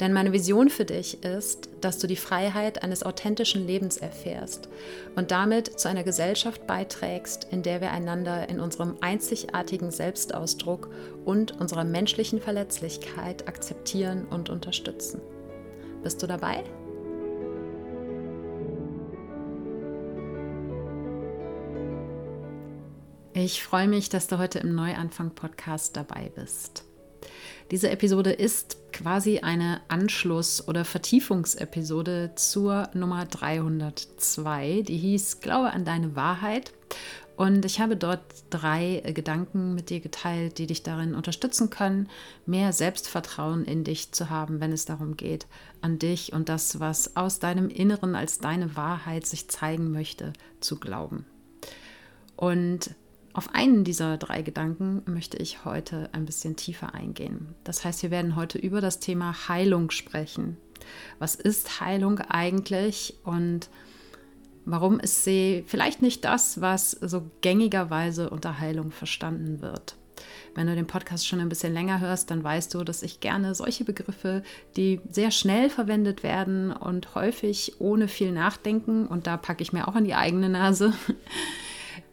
[0.00, 4.68] Denn meine Vision für dich ist, dass du die Freiheit eines authentischen Lebens erfährst
[5.16, 10.90] und damit zu einer Gesellschaft beiträgst, in der wir einander in unserem einzigartigen Selbstausdruck
[11.24, 15.20] und unserer menschlichen Verletzlichkeit akzeptieren und unterstützen.
[16.02, 16.64] Bist du dabei?
[23.34, 26.84] Ich freue mich, dass du heute im Neuanfang-Podcast dabei bist.
[27.70, 34.82] Diese Episode ist quasi eine Anschluss- oder Vertiefungsepisode zur Nummer 302.
[34.82, 36.72] Die hieß Glaube an deine Wahrheit.
[37.36, 42.08] Und ich habe dort drei Gedanken mit dir geteilt, die dich darin unterstützen können,
[42.46, 45.46] mehr Selbstvertrauen in dich zu haben, wenn es darum geht,
[45.80, 50.78] an dich und das, was aus deinem Inneren als deine Wahrheit sich zeigen möchte, zu
[50.78, 51.24] glauben.
[52.36, 52.94] Und
[53.34, 57.54] auf einen dieser drei Gedanken möchte ich heute ein bisschen tiefer eingehen.
[57.64, 60.58] Das heißt, wir werden heute über das Thema Heilung sprechen.
[61.18, 63.70] Was ist Heilung eigentlich und
[64.64, 69.96] warum ist sie vielleicht nicht das, was so gängigerweise unter Heilung verstanden wird?
[70.54, 73.54] Wenn du den Podcast schon ein bisschen länger hörst, dann weißt du, dass ich gerne
[73.54, 74.42] solche Begriffe,
[74.76, 79.88] die sehr schnell verwendet werden und häufig ohne viel Nachdenken, und da packe ich mir
[79.88, 80.92] auch an die eigene Nase,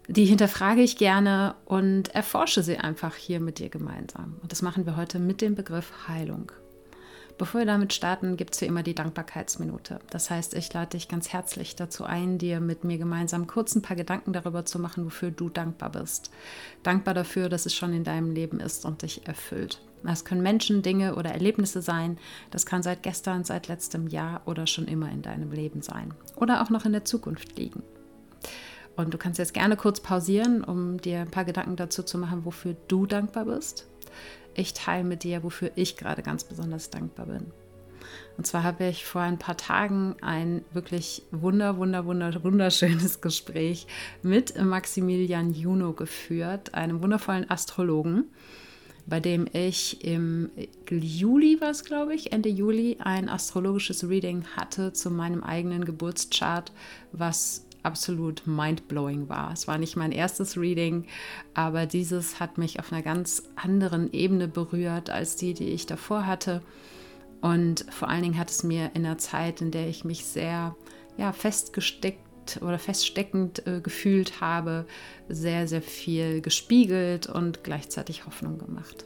[0.10, 4.38] die hinterfrage ich gerne und erforsche sie einfach hier mit dir gemeinsam.
[4.42, 6.52] Und das machen wir heute mit dem Begriff Heilung.
[7.38, 10.00] Bevor wir damit starten, gibt es wie immer die Dankbarkeitsminute.
[10.10, 13.84] Das heißt, ich lade dich ganz herzlich dazu ein, dir mit mir gemeinsam kurz ein
[13.84, 16.32] paar Gedanken darüber zu machen, wofür du dankbar bist.
[16.82, 19.80] Dankbar dafür, dass es schon in deinem Leben ist und dich erfüllt.
[20.04, 22.18] Das können Menschen, Dinge oder Erlebnisse sein.
[22.50, 26.16] Das kann seit gestern, seit letztem Jahr oder schon immer in deinem Leben sein.
[26.36, 27.84] Oder auch noch in der Zukunft liegen.
[28.96, 32.44] Und du kannst jetzt gerne kurz pausieren, um dir ein paar Gedanken dazu zu machen,
[32.46, 33.88] wofür du dankbar bist.
[34.56, 37.46] Ich teile mit dir, wofür ich gerade ganz besonders dankbar bin.
[38.38, 43.88] Und zwar habe ich vor ein paar Tagen ein wirklich wunder, wunder, wunder, wunderschönes Gespräch
[44.24, 48.26] mit Maximilian Juno geführt, einem wundervollen Astrologen,
[49.06, 50.52] bei dem ich im
[50.90, 56.72] Juli war es, glaube ich, Ende Juli ein astrologisches Reading hatte zu meinem eigenen Geburtschart,
[57.12, 59.52] was absolut mindblowing war.
[59.52, 61.06] Es war nicht mein erstes Reading,
[61.54, 66.26] aber dieses hat mich auf einer ganz anderen Ebene berührt als die, die ich davor
[66.26, 66.62] hatte.
[67.42, 70.76] Und vor allen Dingen hat es mir in der Zeit, in der ich mich sehr
[71.18, 74.86] ja, festgesteckt oder feststeckend äh, gefühlt habe,
[75.28, 79.06] sehr, sehr viel gespiegelt und gleichzeitig Hoffnung gemacht.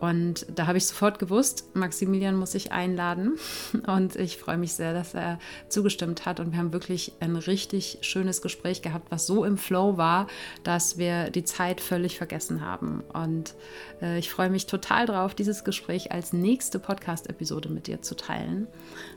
[0.00, 3.36] Und da habe ich sofort gewusst, Maximilian muss ich einladen.
[3.86, 5.38] Und ich freue mich sehr, dass er
[5.68, 6.40] zugestimmt hat.
[6.40, 10.26] Und wir haben wirklich ein richtig schönes Gespräch gehabt, was so im Flow war,
[10.64, 13.04] dass wir die Zeit völlig vergessen haben.
[13.12, 13.54] Und
[14.00, 18.68] äh, ich freue mich total drauf, dieses Gespräch als nächste Podcast-Episode mit dir zu teilen.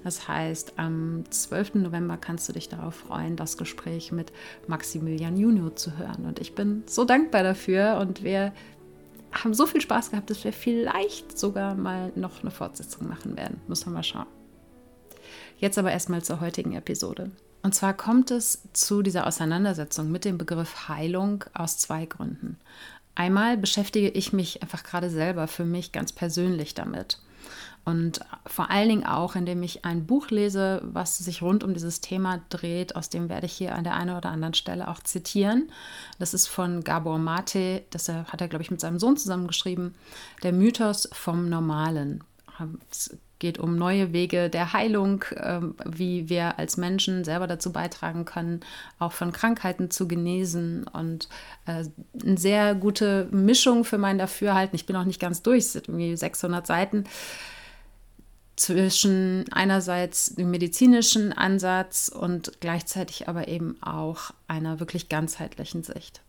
[0.03, 1.75] Das heißt, am 12.
[1.75, 4.33] November kannst du dich darauf freuen, das Gespräch mit
[4.67, 6.25] Maximilian Junior zu hören.
[6.25, 7.99] Und ich bin so dankbar dafür.
[8.01, 8.51] Und wir
[9.33, 13.61] haben so viel Spaß gehabt, dass wir vielleicht sogar mal noch eine Fortsetzung machen werden.
[13.67, 14.27] Muss man mal schauen.
[15.57, 17.31] Jetzt aber erstmal zur heutigen Episode.
[17.61, 22.57] Und zwar kommt es zu dieser Auseinandersetzung mit dem Begriff Heilung aus zwei Gründen.
[23.15, 27.19] Einmal beschäftige ich mich einfach gerade selber für mich ganz persönlich damit.
[27.85, 31.99] Und vor allen Dingen auch, indem ich ein Buch lese, was sich rund um dieses
[31.99, 32.95] Thema dreht.
[32.95, 35.69] Aus dem werde ich hier an der einen oder anderen Stelle auch zitieren.
[36.17, 39.95] Das ist von Gabor Mate, das hat er, glaube ich, mit seinem Sohn zusammengeschrieben.
[40.43, 42.23] Der Mythos vom Normalen.
[42.89, 48.23] Es geht um neue Wege der Heilung, ähm, wie wir als Menschen selber dazu beitragen
[48.23, 48.61] können,
[48.99, 51.27] auch von Krankheiten zu genesen und
[51.65, 51.83] äh,
[52.23, 54.77] eine sehr gute Mischung für mein Dafürhalten.
[54.77, 57.03] Ich bin auch nicht ganz durch, es sind irgendwie 600 Seiten
[58.55, 66.21] zwischen einerseits dem medizinischen Ansatz und gleichzeitig aber eben auch einer wirklich ganzheitlichen Sicht.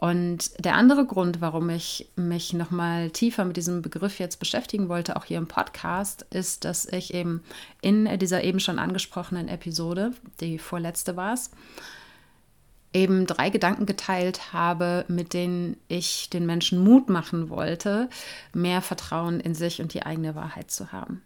[0.00, 5.14] Und der andere Grund, warum ich mich nochmal tiefer mit diesem Begriff jetzt beschäftigen wollte,
[5.14, 7.42] auch hier im Podcast, ist, dass ich eben
[7.82, 11.50] in dieser eben schon angesprochenen Episode, die vorletzte war es,
[12.92, 18.08] eben drei Gedanken geteilt habe, mit denen ich den Menschen Mut machen wollte,
[18.52, 21.22] mehr Vertrauen in sich und die eigene Wahrheit zu haben.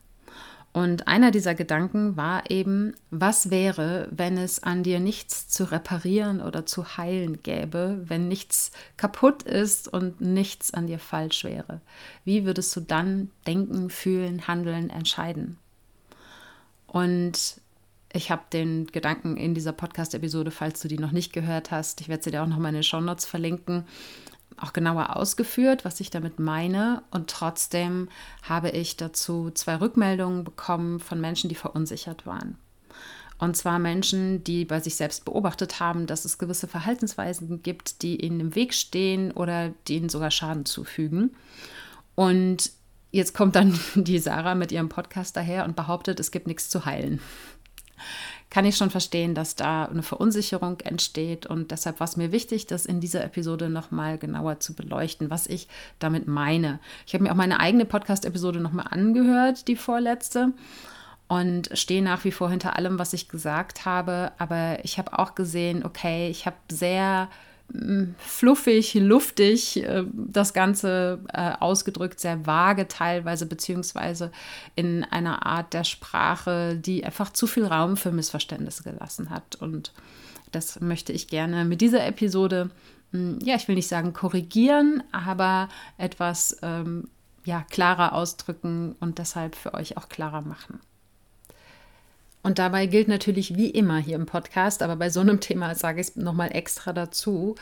[0.75, 6.40] Und einer dieser Gedanken war eben, was wäre, wenn es an dir nichts zu reparieren
[6.40, 11.81] oder zu heilen gäbe, wenn nichts kaputt ist und nichts an dir falsch wäre?
[12.25, 15.58] Wie würdest du dann denken, fühlen, handeln, entscheiden?
[16.88, 17.60] Und
[18.14, 22.08] ich habe den Gedanken in dieser Podcast-Episode, falls du die noch nicht gehört hast, ich
[22.08, 23.84] werde sie dir auch noch mal in den Shownotes verlinken,
[24.56, 27.02] auch genauer ausgeführt, was ich damit meine.
[27.11, 28.08] Und trotzdem
[28.44, 32.56] habe ich dazu zwei Rückmeldungen bekommen von Menschen, die verunsichert waren.
[33.38, 38.25] Und zwar Menschen, die bei sich selbst beobachtet haben, dass es gewisse Verhaltensweisen gibt, die
[38.25, 41.34] ihnen im Weg stehen oder die ihnen sogar Schaden zufügen.
[42.14, 42.70] Und
[43.10, 46.84] jetzt kommt dann die Sarah mit ihrem Podcast daher und behauptet, es gibt nichts zu
[46.84, 47.20] heilen
[48.51, 51.47] kann ich schon verstehen, dass da eine Verunsicherung entsteht.
[51.47, 55.47] Und deshalb war es mir wichtig, das in dieser Episode nochmal genauer zu beleuchten, was
[55.47, 55.67] ich
[55.99, 56.79] damit meine.
[57.06, 60.53] Ich habe mir auch meine eigene Podcast-Episode nochmal angehört, die vorletzte.
[61.27, 64.33] Und stehe nach wie vor hinter allem, was ich gesagt habe.
[64.39, 67.29] Aber ich habe auch gesehen, okay, ich habe sehr
[68.19, 74.31] fluffig, luftig äh, das Ganze äh, ausgedrückt, sehr vage teilweise, beziehungsweise
[74.76, 79.56] in einer Art der Sprache, die einfach zu viel Raum für Missverständnisse gelassen hat.
[79.56, 79.93] Und
[80.52, 82.70] das möchte ich gerne mit dieser Episode,
[83.12, 85.69] ja, ich will nicht sagen korrigieren, aber
[85.99, 87.08] etwas ähm,
[87.44, 90.81] ja, klarer ausdrücken und deshalb für euch auch klarer machen.
[92.44, 96.02] Und dabei gilt natürlich wie immer hier im Podcast, aber bei so einem Thema sage
[96.02, 97.55] ich es nochmal extra dazu.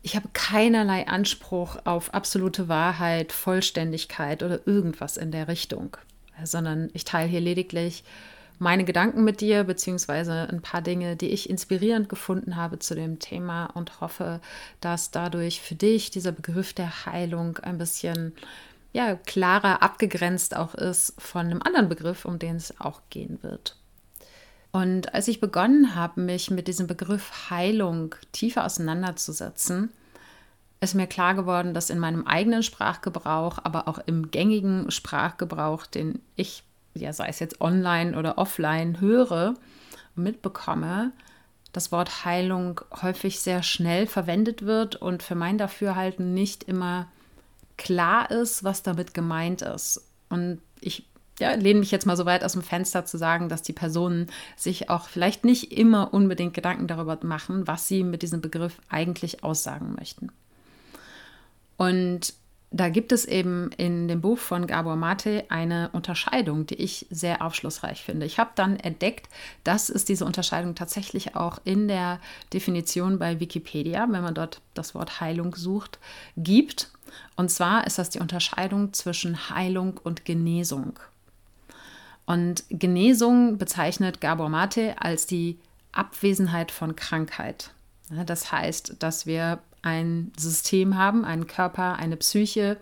[0.00, 5.98] Ich habe keinerlei Anspruch auf absolute Wahrheit, Vollständigkeit oder irgendwas in der Richtung,
[6.42, 8.02] sondern ich teile hier lediglich
[8.58, 13.18] meine Gedanken mit dir, beziehungsweise ein paar Dinge, die ich inspirierend gefunden habe zu dem
[13.18, 14.40] Thema und hoffe,
[14.80, 18.32] dass dadurch für dich dieser Begriff der Heilung ein bisschen
[18.94, 23.76] ja, klarer abgegrenzt auch ist von einem anderen Begriff, um den es auch gehen wird.
[24.70, 29.90] Und als ich begonnen habe, mich mit diesem Begriff Heilung tiefer auseinanderzusetzen,
[30.80, 36.20] ist mir klar geworden, dass in meinem eigenen Sprachgebrauch, aber auch im gängigen Sprachgebrauch, den
[36.36, 36.62] ich,
[36.94, 39.54] ja, sei es jetzt online oder offline, höre,
[40.14, 41.12] mitbekomme,
[41.72, 47.08] das Wort Heilung häufig sehr schnell verwendet wird und für mein Dafürhalten nicht immer
[47.76, 50.02] klar ist, was damit gemeint ist.
[50.28, 51.04] Und ich
[51.38, 54.26] ja, lehne mich jetzt mal so weit aus dem Fenster zu sagen, dass die Personen
[54.56, 59.44] sich auch vielleicht nicht immer unbedingt Gedanken darüber machen, was sie mit diesem Begriff eigentlich
[59.44, 60.30] aussagen möchten.
[61.76, 62.34] Und
[62.70, 67.40] da gibt es eben in dem Buch von Gabor Mate eine Unterscheidung, die ich sehr
[67.40, 68.26] aufschlussreich finde.
[68.26, 69.28] Ich habe dann entdeckt,
[69.64, 72.20] dass es diese Unterscheidung tatsächlich auch in der
[72.52, 75.98] Definition bei Wikipedia, wenn man dort das Wort Heilung sucht,
[76.36, 76.90] gibt.
[77.36, 80.98] Und zwar ist das die Unterscheidung zwischen Heilung und Genesung.
[82.28, 85.58] Und Genesung bezeichnet Gabor Mate als die
[85.92, 87.70] Abwesenheit von Krankheit.
[88.10, 92.76] Das heißt, dass wir ein System haben, einen Körper, eine Psyche,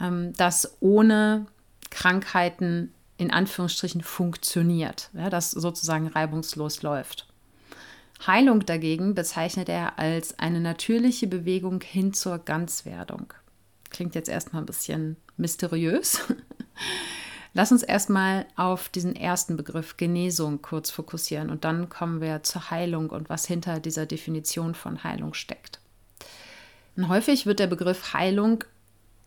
[0.00, 1.46] ähm, das ohne
[1.90, 7.26] Krankheiten in Anführungsstrichen funktioniert, das sozusagen reibungslos läuft.
[8.24, 13.32] Heilung dagegen bezeichnet er als eine natürliche Bewegung hin zur Ganzwerdung.
[13.90, 16.20] Klingt jetzt erstmal ein bisschen mysteriös.
[17.56, 22.70] Lass uns erstmal auf diesen ersten Begriff Genesung kurz fokussieren und dann kommen wir zur
[22.70, 25.80] Heilung und was hinter dieser Definition von Heilung steckt.
[26.96, 28.62] Und häufig wird der Begriff Heilung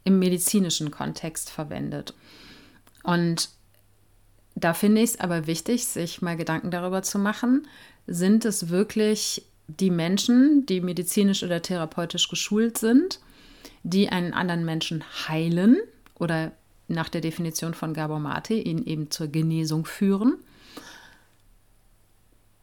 [0.03, 2.13] im medizinischen Kontext verwendet.
[3.01, 3.49] Und
[4.53, 7.65] da finde ich es aber wichtig, sich mal Gedanken darüber zu machen,
[8.05, 13.21] sind es wirklich die Menschen, die medizinisch oder therapeutisch geschult sind,
[13.81, 15.77] die einen anderen Menschen heilen
[16.13, 16.51] oder
[16.89, 20.35] nach der Definition von Gabor Mate ihn eben zur Genesung führen?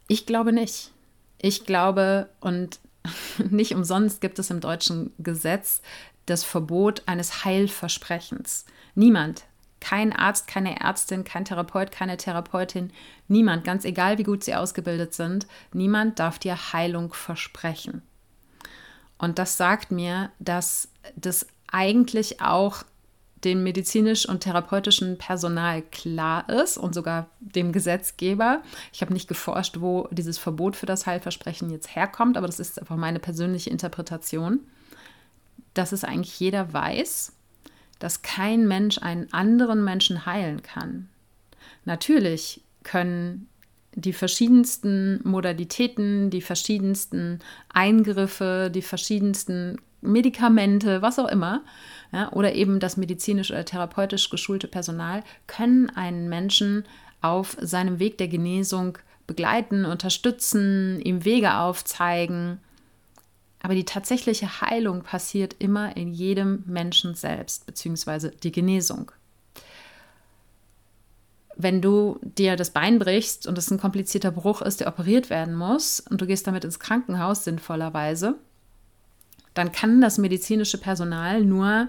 [0.08, 0.92] Ich glaube nicht.
[1.38, 2.78] Ich glaube, und
[3.50, 5.82] nicht umsonst gibt es im deutschen Gesetz
[6.26, 8.66] das Verbot eines Heilversprechens.
[8.94, 9.44] Niemand,
[9.80, 12.90] kein Arzt, keine Ärztin, kein Therapeut, keine Therapeutin,
[13.28, 18.02] niemand, ganz egal wie gut sie ausgebildet sind, niemand darf dir Heilung versprechen.
[19.18, 22.84] Und das sagt mir, dass das eigentlich auch
[23.46, 28.62] dem medizinisch und therapeutischen Personal klar ist und sogar dem Gesetzgeber.
[28.92, 32.78] Ich habe nicht geforscht, wo dieses Verbot für das Heilversprechen jetzt herkommt, aber das ist
[32.78, 34.60] einfach meine persönliche Interpretation.
[35.76, 37.32] dass es eigentlich jeder weiß,
[37.98, 41.08] dass kein Mensch einen anderen Menschen heilen kann.
[41.84, 43.48] Natürlich können
[43.94, 51.62] die verschiedensten Modalitäten, die verschiedensten Eingriffe, die verschiedensten Medikamente, was auch immer,
[52.12, 56.84] ja, oder eben das medizinisch oder therapeutisch geschulte Personal, können einen Menschen
[57.22, 62.60] auf seinem Weg der Genesung begleiten, unterstützen, ihm Wege aufzeigen.
[63.62, 69.10] Aber die tatsächliche Heilung passiert immer in jedem Menschen selbst, beziehungsweise die Genesung
[71.56, 75.54] wenn du dir das Bein brichst und es ein komplizierter Bruch ist, der operiert werden
[75.54, 78.36] muss und du gehst damit ins Krankenhaus sinnvollerweise,
[79.56, 81.88] dann kann das medizinische Personal nur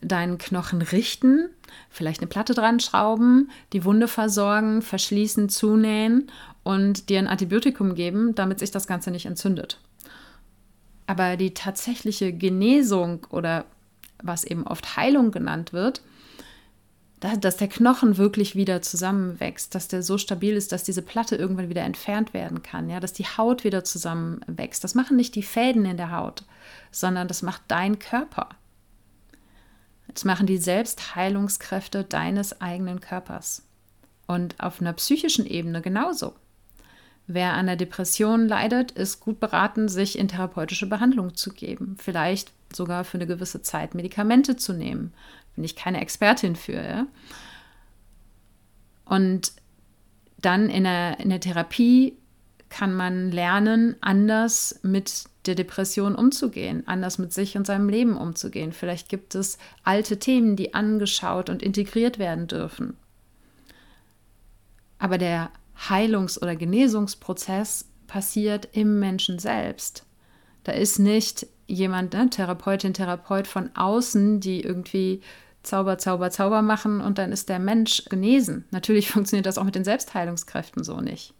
[0.00, 1.48] deinen Knochen richten,
[1.90, 6.30] vielleicht eine Platte dran schrauben, die Wunde versorgen, verschließen, zunähen
[6.64, 9.80] und dir ein Antibiotikum geben, damit sich das Ganze nicht entzündet.
[11.06, 13.64] Aber die tatsächliche Genesung oder
[14.20, 16.02] was eben oft Heilung genannt wird,
[17.20, 21.68] dass der Knochen wirklich wieder zusammenwächst, dass der so stabil ist, dass diese Platte irgendwann
[21.68, 24.84] wieder entfernt werden kann, ja, dass die Haut wieder zusammenwächst.
[24.84, 26.44] Das machen nicht die Fäden in der Haut,
[26.92, 28.48] sondern das macht dein Körper.
[30.14, 33.62] Das machen die Selbstheilungskräfte deines eigenen Körpers.
[34.26, 36.34] Und auf einer psychischen Ebene genauso.
[37.26, 41.96] Wer an der Depression leidet, ist gut beraten, sich in therapeutische Behandlung zu geben.
[41.98, 45.12] Vielleicht sogar für eine gewisse Zeit Medikamente zu nehmen
[45.58, 46.80] bin ich keine Expertin für.
[46.80, 47.06] Ja?
[49.04, 49.52] Und
[50.40, 52.16] dann in der, in der Therapie
[52.68, 58.72] kann man lernen, anders mit der Depression umzugehen, anders mit sich und seinem Leben umzugehen.
[58.72, 62.96] Vielleicht gibt es alte Themen, die angeschaut und integriert werden dürfen.
[65.00, 65.50] Aber der
[65.88, 70.04] Heilungs- oder Genesungsprozess passiert im Menschen selbst.
[70.62, 75.20] Da ist nicht jemand, ne, Therapeutin, Therapeut von außen, die irgendwie
[75.62, 78.64] Zauber, Zauber, Zauber machen und dann ist der Mensch genesen.
[78.70, 81.34] Natürlich funktioniert das auch mit den Selbstheilungskräften so nicht.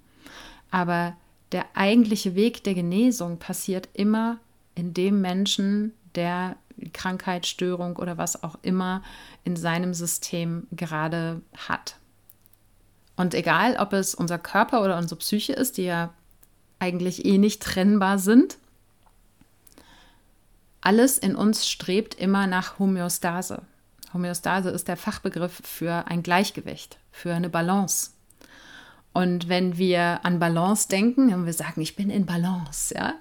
[0.70, 1.16] Aber
[1.52, 4.38] der eigentliche Weg der Genesung passiert immer
[4.74, 6.56] in dem Menschen, der
[6.92, 9.02] Krankheit, Störung oder was auch immer
[9.44, 11.96] in seinem System gerade hat.
[13.16, 16.12] Und egal, ob es unser Körper oder unsere Psyche ist, die ja
[16.78, 18.58] eigentlich eh nicht trennbar sind,
[20.80, 23.62] alles in uns strebt immer nach Homöostase.
[24.12, 28.10] Homöostase ist der Fachbegriff für ein Gleichgewicht, für eine Balance.
[29.14, 33.14] Und wenn wir an Balance denken, wenn wir sagen, ich bin in Balance, ja,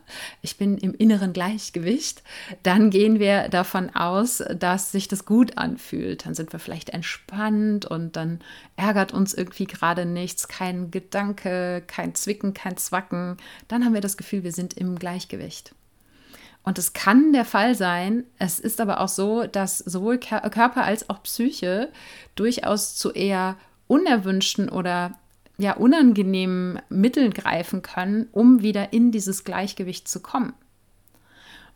[0.43, 2.21] ich bin im inneren Gleichgewicht,
[2.61, 6.25] dann gehen wir davon aus, dass sich das gut anfühlt.
[6.25, 8.41] Dann sind wir vielleicht entspannt und dann
[8.75, 13.37] ärgert uns irgendwie gerade nichts, kein Gedanke, kein Zwicken, kein Zwacken.
[13.67, 15.73] Dann haben wir das Gefühl, wir sind im Gleichgewicht.
[16.67, 18.25] Und es kann der Fall sein.
[18.39, 21.87] Es ist aber auch so, dass sowohl Körper als auch Psyche
[22.35, 23.55] durchaus zu eher
[23.87, 25.13] unerwünschten oder
[25.57, 30.51] ja unangenehmen Mitteln greifen können, um wieder in dieses Gleichgewicht zu kommen.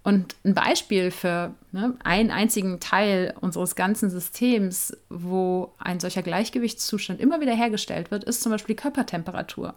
[0.03, 7.21] Und ein Beispiel für ne, einen einzigen Teil unseres ganzen Systems, wo ein solcher Gleichgewichtszustand
[7.21, 9.74] immer wieder hergestellt wird, ist zum Beispiel die Körpertemperatur.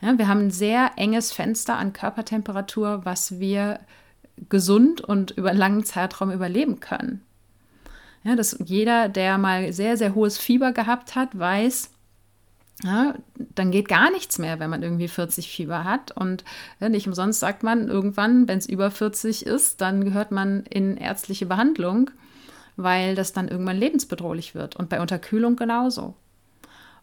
[0.00, 3.80] Ja, wir haben ein sehr enges Fenster an Körpertemperatur, was wir
[4.48, 7.22] gesund und über einen langen Zeitraum überleben können.
[8.22, 11.90] Ja, dass jeder, der mal sehr, sehr hohes Fieber gehabt hat, weiß,
[12.82, 13.14] ja,
[13.54, 16.12] dann geht gar nichts mehr, wenn man irgendwie 40 Fieber hat.
[16.12, 16.44] Und
[16.80, 20.96] ja, nicht umsonst sagt man irgendwann, wenn es über 40 ist, dann gehört man in
[20.96, 22.10] ärztliche Behandlung,
[22.76, 24.76] weil das dann irgendwann lebensbedrohlich wird.
[24.76, 26.14] Und bei Unterkühlung genauso.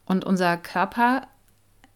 [0.05, 1.27] Und unser Körper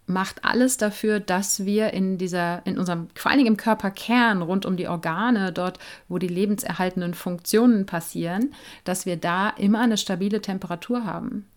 [0.06, 4.66] macht alles dafür, dass wir in dieser, in unserem, vor allen Dingen im Körperkern, rund
[4.66, 8.54] um die Organe, dort, wo die lebenserhaltenden Funktionen passieren,
[8.84, 11.48] dass wir da immer eine stabile Temperatur haben.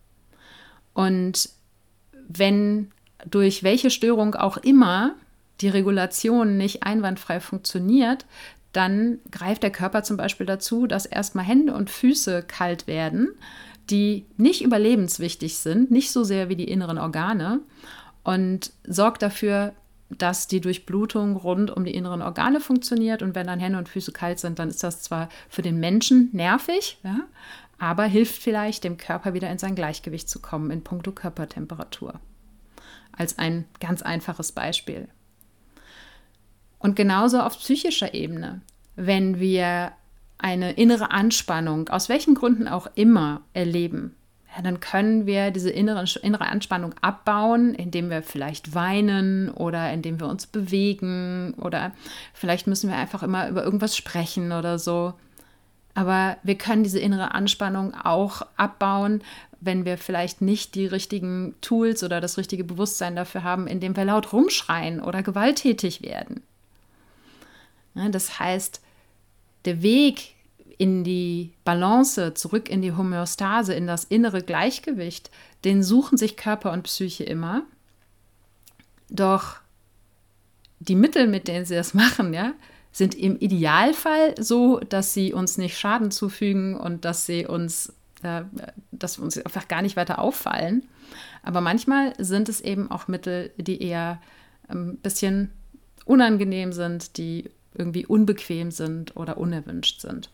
[0.93, 1.49] Und
[2.29, 2.91] wenn
[3.29, 5.15] durch welche Störung auch immer
[5.61, 8.27] die Regulation nicht einwandfrei funktioniert,
[8.73, 13.29] dann greift der Körper zum Beispiel dazu, dass erstmal Hände und Füße kalt werden,
[13.91, 17.61] die nicht überlebenswichtig sind, nicht so sehr wie die inneren Organe
[18.25, 19.75] und sorgt dafür,
[20.09, 23.23] dass die Durchblutung rund um die inneren Organe funktioniert.
[23.23, 26.31] Und wenn dann Hände und Füße kalt sind, dann ist das zwar für den Menschen
[26.33, 27.21] nervig, ja,
[27.79, 32.21] aber hilft vielleicht dem Körper wieder in sein Gleichgewicht zu kommen in puncto Körpertemperatur.
[33.13, 35.09] Als ein ganz einfaches Beispiel.
[36.79, 38.63] Und genauso auf psychischer Ebene.
[38.97, 39.93] Wenn wir
[40.39, 44.17] eine innere Anspannung, aus welchen Gründen auch immer, erleben,
[44.55, 50.21] ja, dann können wir diese innere, innere Anspannung abbauen, indem wir vielleicht weinen oder indem
[50.21, 51.93] wir uns bewegen oder
[52.35, 55.15] vielleicht müssen wir einfach immer über irgendwas sprechen oder so.
[55.95, 59.23] Aber wir können diese innere Anspannung auch abbauen,
[59.61, 64.05] wenn wir vielleicht nicht die richtigen Tools oder das richtige Bewusstsein dafür haben, indem wir
[64.05, 66.43] laut rumschreien oder gewalttätig werden.
[67.95, 68.81] Das heißt,
[69.65, 70.34] der Weg
[70.79, 75.31] in die Balance, zurück in die Homöostase, in das innere Gleichgewicht,
[75.65, 77.63] den suchen sich Körper und Psyche immer.
[79.09, 79.57] Doch
[80.81, 82.53] die Mittel, mit denen sie das machen, ja,
[82.93, 88.43] sind im Idealfall so, dass sie uns nicht Schaden zufügen und dass sie uns, äh,
[88.93, 90.87] dass wir uns einfach gar nicht weiter auffallen.
[91.43, 94.21] Aber manchmal sind es eben auch Mittel, die eher
[94.69, 95.51] ein bisschen
[96.05, 100.31] unangenehm sind, die irgendwie unbequem sind oder unerwünscht sind.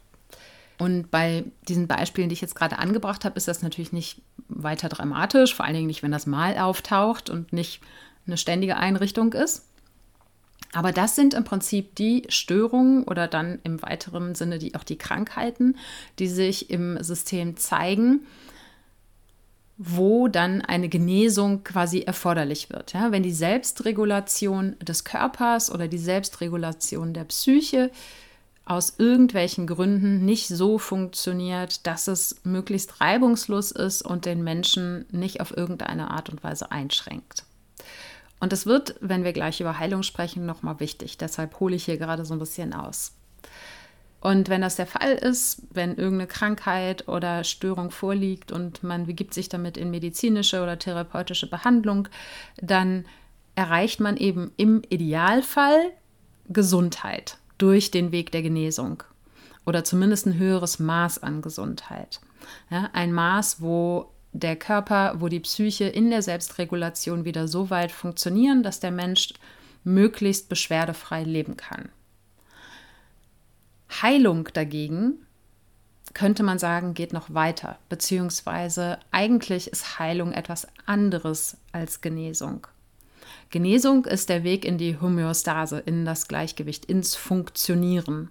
[0.81, 4.89] Und bei diesen Beispielen, die ich jetzt gerade angebracht habe, ist das natürlich nicht weiter
[4.89, 7.83] dramatisch, vor allen Dingen nicht, wenn das mal auftaucht und nicht
[8.27, 9.67] eine ständige Einrichtung ist.
[10.73, 14.97] Aber das sind im Prinzip die Störungen oder dann im weiteren Sinne die, auch die
[14.97, 15.77] Krankheiten,
[16.19, 18.21] die sich im System zeigen,
[19.77, 22.95] wo dann eine Genesung quasi erforderlich wird.
[22.95, 27.91] Ja, wenn die Selbstregulation des Körpers oder die Selbstregulation der Psyche
[28.71, 35.41] aus irgendwelchen Gründen nicht so funktioniert, dass es möglichst reibungslos ist und den Menschen nicht
[35.41, 37.43] auf irgendeine Art und Weise einschränkt.
[38.39, 41.19] Und das wird, wenn wir gleich über Heilung sprechen, nochmal wichtig.
[41.19, 43.17] Deshalb hole ich hier gerade so ein bisschen aus.
[44.21, 49.35] Und wenn das der Fall ist, wenn irgendeine Krankheit oder Störung vorliegt und man begibt
[49.35, 52.07] sich damit in medizinische oder therapeutische Behandlung,
[52.63, 53.05] dann
[53.57, 55.91] erreicht man eben im Idealfall
[56.49, 59.03] Gesundheit durch den Weg der Genesung
[59.67, 62.21] oder zumindest ein höheres Maß an Gesundheit.
[62.71, 67.93] Ja, ein Maß, wo der Körper, wo die Psyche in der Selbstregulation wieder so weit
[67.93, 69.35] funktionieren, dass der Mensch
[69.85, 71.89] möglichst beschwerdefrei leben kann.
[74.03, 75.27] Heilung dagegen
[76.15, 82.67] könnte man sagen, geht noch weiter, beziehungsweise eigentlich ist Heilung etwas anderes als Genesung.
[83.51, 88.31] Genesung ist der Weg in die Homöostase, in das Gleichgewicht, ins Funktionieren.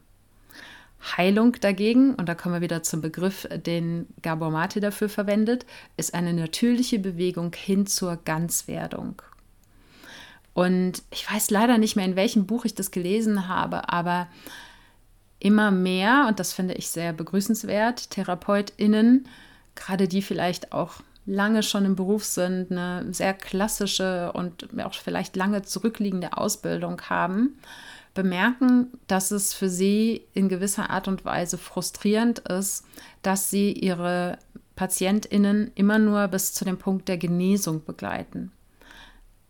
[1.17, 5.65] Heilung dagegen, und da kommen wir wieder zum Begriff, den Gabor Mate dafür verwendet,
[5.97, 9.21] ist eine natürliche Bewegung hin zur Ganzwerdung.
[10.53, 14.27] Und ich weiß leider nicht mehr, in welchem Buch ich das gelesen habe, aber
[15.39, 19.27] immer mehr, und das finde ich sehr begrüßenswert, TherapeutInnen,
[19.75, 20.95] gerade die vielleicht auch
[21.29, 27.59] lange schon im Beruf sind, eine sehr klassische und auch vielleicht lange zurückliegende Ausbildung haben,
[28.15, 32.83] bemerken, dass es für sie in gewisser Art und Weise frustrierend ist,
[33.21, 34.39] dass sie ihre
[34.75, 38.51] Patientinnen immer nur bis zu dem Punkt der Genesung begleiten.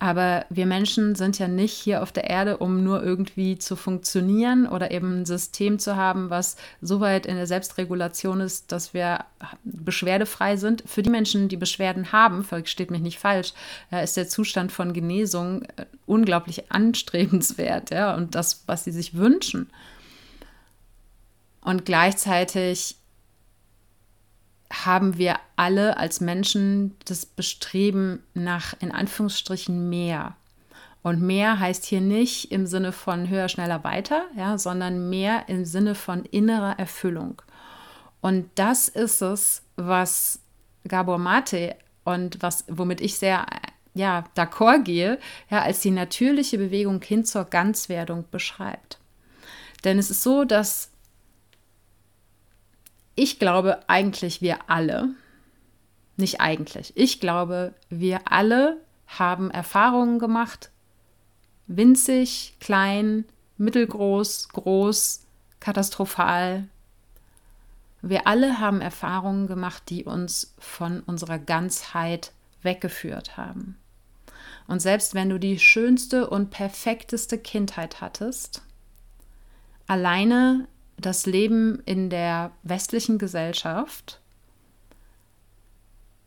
[0.02, 4.66] Aber wir Menschen sind ja nicht hier auf der Erde, um nur irgendwie zu funktionieren
[4.66, 9.26] oder eben ein System zu haben, was so weit in der Selbstregulation ist, dass wir
[9.62, 10.82] beschwerdefrei sind.
[10.86, 13.52] Für die Menschen, die Beschwerden haben, versteht mich nicht falsch,
[13.90, 19.68] ist der Zustand von Genesung äh, unglaublich anstrebenswert ja, und das, was sie sich wünschen.
[21.60, 22.96] Und gleichzeitig
[24.70, 30.36] haben wir alle als Menschen das Bestreben nach in Anführungsstrichen mehr.
[31.02, 35.64] Und mehr heißt hier nicht im Sinne von höher, schneller, weiter, ja, sondern mehr im
[35.64, 37.40] Sinne von innerer Erfüllung.
[38.20, 40.40] Und das ist es, was
[40.86, 43.46] Gabor Mate und was, womit ich sehr
[43.94, 45.18] ja, d'accord gehe,
[45.50, 48.98] ja, als die natürliche Bewegung hin zur Ganzwerdung beschreibt.
[49.84, 50.89] Denn es ist so, dass
[53.14, 55.10] ich glaube eigentlich wir alle,
[56.16, 60.70] nicht eigentlich, ich glaube wir alle haben Erfahrungen gemacht,
[61.66, 63.24] winzig, klein,
[63.58, 65.26] mittelgroß, groß,
[65.60, 66.68] katastrophal.
[68.02, 73.76] Wir alle haben Erfahrungen gemacht, die uns von unserer Ganzheit weggeführt haben.
[74.66, 78.62] Und selbst wenn du die schönste und perfekteste Kindheit hattest,
[79.86, 80.66] alleine
[81.00, 84.20] das Leben in der westlichen Gesellschaft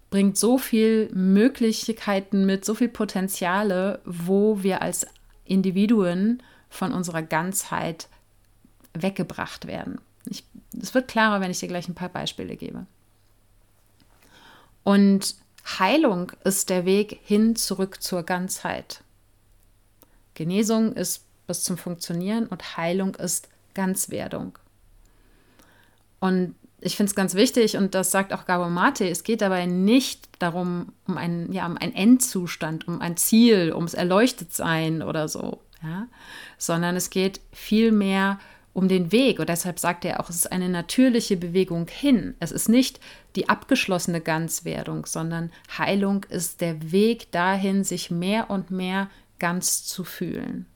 [0.10, 5.08] bringt so viel Möglichkeiten mit, so viel Potenziale, wo wir als
[5.46, 8.08] Individuen von unserer Ganzheit
[8.94, 10.00] weggebracht werden.
[10.80, 12.86] Es wird klarer, wenn ich dir gleich ein paar Beispiele gebe.
[14.84, 15.36] Und
[15.80, 19.02] Heilung ist der Weg hin zurück zur Ganzheit.
[20.36, 24.58] Genesung ist bis zum Funktionieren und Heilung ist Ganzwerdung.
[26.24, 29.66] Und ich finde es ganz wichtig, und das sagt auch Gabor Mate, es geht dabei
[29.66, 35.60] nicht darum, um einen, ja, um einen Endzustand, um ein Ziel, ums Erleuchtetsein oder so,
[35.84, 36.08] ja?
[36.58, 38.40] sondern es geht vielmehr
[38.72, 39.40] um den Weg.
[39.40, 42.36] Und deshalb sagt er auch, es ist eine natürliche Bewegung hin.
[42.40, 43.02] Es ist nicht
[43.36, 49.10] die abgeschlossene Ganzwerdung, sondern Heilung ist der Weg dahin, sich mehr und mehr
[49.40, 50.68] ganz zu fühlen.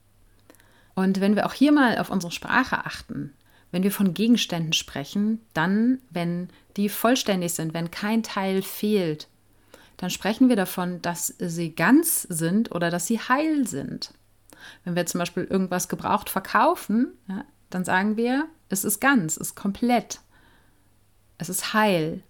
[0.94, 3.32] Und wenn wir auch hier mal auf unsere Sprache achten,
[3.70, 9.28] wenn wir von Gegenständen sprechen, dann, wenn die vollständig sind, wenn kein Teil fehlt,
[9.98, 14.14] dann sprechen wir davon, dass sie ganz sind oder dass sie heil sind.
[14.84, 19.48] Wenn wir zum Beispiel irgendwas gebraucht verkaufen, ja, dann sagen wir, es ist ganz, es
[19.48, 20.20] ist komplett,
[21.36, 22.22] es ist heil.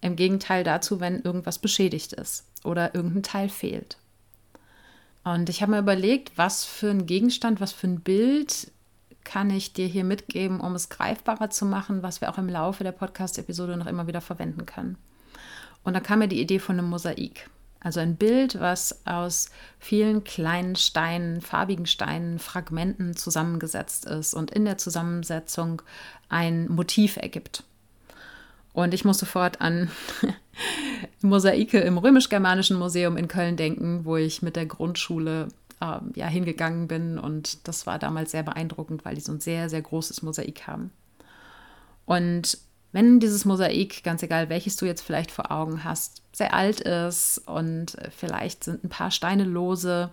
[0.00, 3.98] Im Gegenteil dazu, wenn irgendwas beschädigt ist oder irgendein Teil fehlt.
[5.24, 8.70] Und ich habe mir überlegt, was für ein Gegenstand, was für ein Bild
[9.26, 12.84] kann ich dir hier mitgeben, um es greifbarer zu machen, was wir auch im Laufe
[12.84, 14.96] der Podcast-Episode noch immer wieder verwenden können.
[15.82, 17.50] Und da kam mir die Idee von einem Mosaik.
[17.80, 24.64] Also ein Bild, was aus vielen kleinen Steinen, farbigen Steinen, Fragmenten zusammengesetzt ist und in
[24.64, 25.82] der Zusammensetzung
[26.28, 27.64] ein Motiv ergibt.
[28.72, 29.90] Und ich muss sofort an
[31.20, 35.48] Mosaike im Römisch-Germanischen Museum in Köln denken, wo ich mit der Grundschule
[35.80, 37.18] äh, ja, hingegangen bin.
[37.18, 40.90] Und das war damals sehr beeindruckend, weil die so ein sehr, sehr großes Mosaik haben.
[42.04, 42.58] Und
[42.92, 47.38] wenn dieses Mosaik, ganz egal welches du jetzt vielleicht vor Augen hast, sehr alt ist
[47.46, 50.10] und vielleicht sind ein paar Steine lose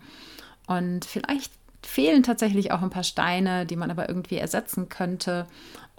[0.68, 5.46] und vielleicht fehlen tatsächlich auch ein paar Steine, die man aber irgendwie ersetzen könnte.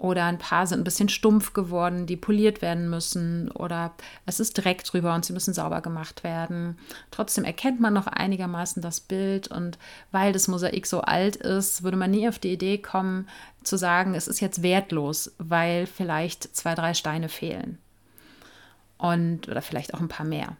[0.05, 3.49] Oder ein paar sind ein bisschen stumpf geworden, die poliert werden müssen.
[3.49, 3.95] Oder
[4.27, 6.77] es ist Dreck drüber und sie müssen sauber gemacht werden.
[7.09, 9.47] Trotzdem erkennt man noch einigermaßen das Bild.
[9.47, 9.79] Und
[10.11, 13.27] weil das Mosaik so alt ist, würde man nie auf die Idee kommen,
[13.63, 17.79] zu sagen, es ist jetzt wertlos, weil vielleicht zwei, drei Steine fehlen.
[18.99, 20.55] Und, oder vielleicht auch ein paar mehr.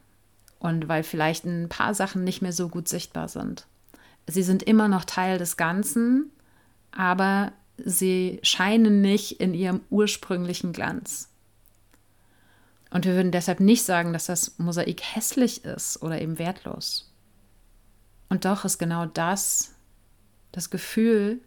[0.58, 3.68] Und weil vielleicht ein paar Sachen nicht mehr so gut sichtbar sind.
[4.26, 6.32] Sie sind immer noch Teil des Ganzen,
[6.90, 11.30] aber sie scheinen nicht in ihrem ursprünglichen Glanz.
[12.90, 17.12] Und wir würden deshalb nicht sagen, dass das Mosaik hässlich ist oder eben wertlos.
[18.28, 19.72] Und doch ist genau das
[20.52, 21.40] das Gefühl,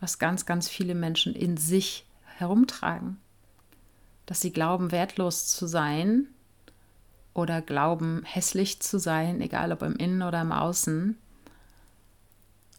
[0.00, 3.18] was ganz, ganz viele Menschen in sich herumtragen.
[4.26, 6.28] Dass sie glauben, wertlos zu sein
[7.34, 11.18] oder glauben, hässlich zu sein, egal ob im Innen oder im Außen,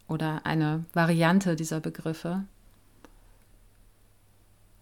[0.08, 2.44] oder eine Variante dieser Begriffe,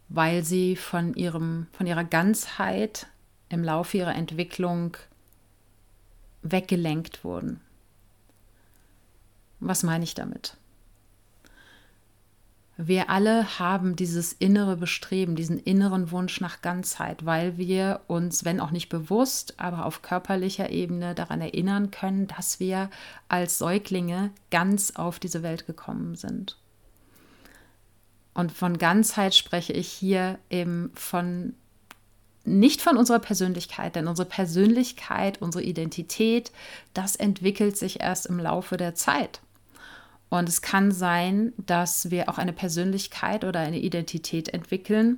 [0.10, 3.08] weil sie von, ihrem, von ihrer Ganzheit
[3.50, 4.98] im Laufe ihrer Entwicklung
[6.41, 7.62] weggelenkt wurden.
[9.60, 10.58] Was meine ich damit?
[12.80, 18.60] Wir alle haben dieses innere Bestreben, diesen inneren Wunsch nach Ganzheit, weil wir uns, wenn
[18.60, 22.91] auch nicht bewusst, aber auf körperlicher Ebene daran erinnern können, dass wir
[23.30, 26.56] als Säuglinge ganz auf diese Welt gekommen sind.
[28.38, 31.56] Und von Ganzheit spreche ich hier eben von
[32.45, 36.52] nicht von unserer Persönlichkeit, denn unsere Persönlichkeit, unsere Identität,
[36.93, 39.41] das entwickelt sich erst im Laufe der Zeit.
[40.30, 45.17] Und es kann sein, dass wir auch eine Persönlichkeit oder eine Identität entwickeln,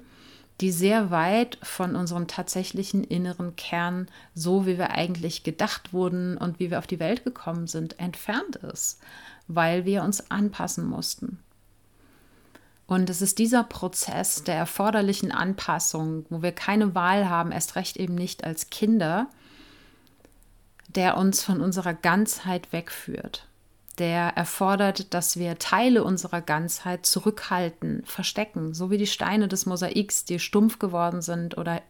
[0.62, 6.62] die sehr weit von unserem tatsächlichen inneren Kern, so wie wir eigentlich gedacht wurden und
[6.62, 9.02] wie wir auf die Welt gekommen sind, entfernt ist,
[9.50, 11.40] weil wir uns anpassen mussten.
[12.90, 17.98] Und es ist dieser Prozess der erforderlichen Anpassung, wo wir keine Wahl haben, erst recht
[17.98, 19.28] eben nicht als Kinder,
[20.88, 23.46] der uns von unserer Ganzheit wegführt
[24.00, 30.26] der erfordert, dass wir Teile unserer Ganzheit zurückhalten, verstecken, so wie die Steine des Mosaiks,
[30.26, 31.82] die stumpf geworden sind oder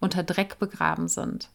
[0.00, 1.48] unter Dreck begraben sind.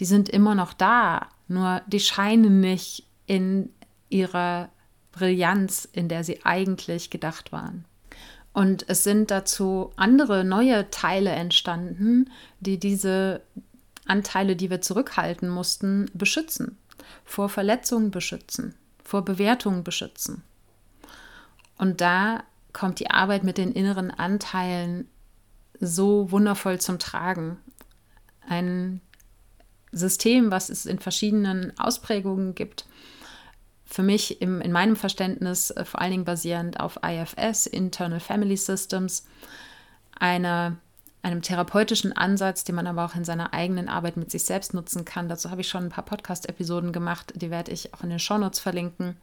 [0.00, 3.70] Die sind immer noch da, nur die scheinen nicht in
[4.10, 4.68] ihrer
[5.12, 7.84] Brillanz, in der sie eigentlich gedacht waren.
[8.58, 13.42] Und es sind dazu andere neue Teile entstanden, die diese
[14.06, 16.76] Anteile, die wir zurückhalten mussten, beschützen,
[17.24, 18.74] vor Verletzungen beschützen
[19.08, 20.42] vor Bewertungen beschützen.
[21.78, 22.42] Und da
[22.74, 25.08] kommt die Arbeit mit den inneren Anteilen
[25.80, 27.56] so wundervoll zum Tragen.
[28.46, 29.00] Ein
[29.92, 32.84] System, was es in verschiedenen Ausprägungen gibt.
[33.90, 38.56] Für mich im, in meinem Verständnis äh, vor allen Dingen basierend auf IFS, Internal Family
[38.56, 39.24] Systems,
[40.18, 40.76] eine
[41.22, 45.04] einem therapeutischen Ansatz, den man aber auch in seiner eigenen Arbeit mit sich selbst nutzen
[45.04, 45.28] kann.
[45.28, 48.60] Dazu habe ich schon ein paar Podcast-Episoden gemacht, die werde ich auch in den Shownotes
[48.60, 49.16] verlinken.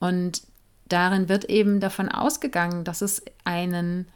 [0.00, 0.42] Und
[0.88, 4.08] darin wird eben davon ausgegangen, dass es einen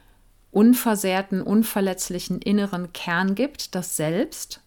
[0.51, 4.61] unversehrten, unverletzlichen inneren Kern gibt, das Selbst,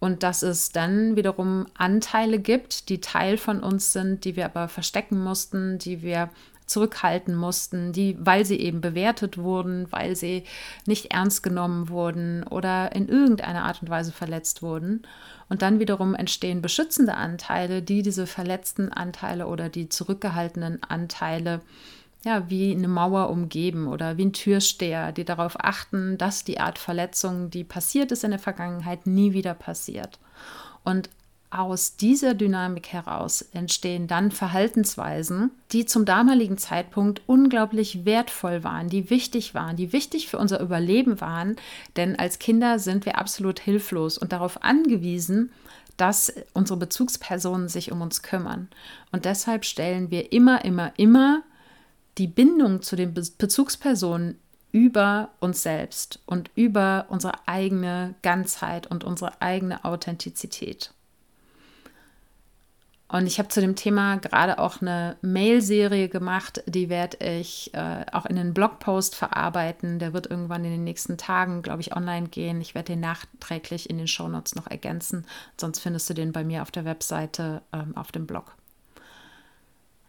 [0.00, 4.68] und dass es dann wiederum Anteile gibt, die Teil von uns sind, die wir aber
[4.68, 6.30] verstecken mussten, die wir
[6.70, 10.44] zurückhalten mussten, die, weil sie eben bewertet wurden, weil sie
[10.86, 15.02] nicht ernst genommen wurden oder in irgendeiner Art und Weise verletzt wurden.
[15.48, 21.60] Und dann wiederum entstehen beschützende Anteile, die diese verletzten Anteile oder die zurückgehaltenen Anteile
[22.24, 26.78] ja, wie eine Mauer umgeben oder wie ein Türsteher, die darauf achten, dass die Art
[26.78, 30.18] Verletzung, die passiert ist in der Vergangenheit, nie wieder passiert.
[30.84, 31.08] Und
[31.52, 39.10] aus dieser Dynamik heraus entstehen dann Verhaltensweisen, die zum damaligen Zeitpunkt unglaublich wertvoll waren, die
[39.10, 41.56] wichtig waren, die wichtig für unser Überleben waren.
[41.96, 45.50] Denn als Kinder sind wir absolut hilflos und darauf angewiesen,
[45.96, 48.68] dass unsere Bezugspersonen sich um uns kümmern.
[49.10, 51.42] Und deshalb stellen wir immer, immer, immer
[52.20, 54.38] die Bindung zu den Bezugspersonen
[54.72, 60.92] über uns selbst und über unsere eigene Ganzheit und unsere eigene Authentizität.
[63.08, 68.04] Und ich habe zu dem Thema gerade auch eine Mail-Serie gemacht, die werde ich äh,
[68.12, 69.98] auch in den Blogpost verarbeiten.
[69.98, 72.60] Der wird irgendwann in den nächsten Tagen, glaube ich, online gehen.
[72.60, 75.24] Ich werde den nachträglich in den Shownotes noch ergänzen.
[75.56, 78.54] Sonst findest du den bei mir auf der Webseite ähm, auf dem Blog.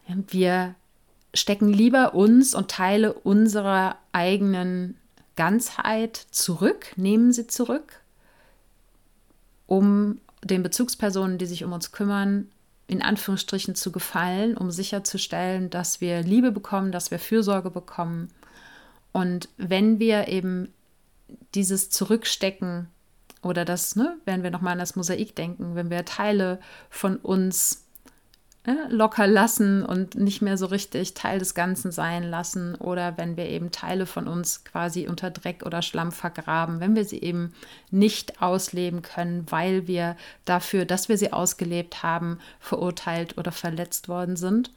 [0.08, 0.76] Wir
[1.34, 4.98] stecken lieber uns und Teile unserer eigenen
[5.36, 8.02] Ganzheit zurück, nehmen sie zurück,
[9.66, 12.50] um den Bezugspersonen, die sich um uns kümmern,
[12.88, 18.28] in Anführungsstrichen zu gefallen, um sicherzustellen, dass wir Liebe bekommen, dass wir Fürsorge bekommen.
[19.14, 20.74] Und wenn wir eben
[21.56, 22.88] dieses Zurückstecken
[23.42, 27.86] oder das, ne, wenn wir nochmal an das Mosaik denken, wenn wir Teile von uns
[28.90, 33.48] locker lassen und nicht mehr so richtig Teil des Ganzen sein lassen oder wenn wir
[33.48, 37.54] eben Teile von uns quasi unter Dreck oder Schlamm vergraben, wenn wir sie eben
[37.90, 44.36] nicht ausleben können, weil wir dafür, dass wir sie ausgelebt haben, verurteilt oder verletzt worden
[44.36, 44.72] sind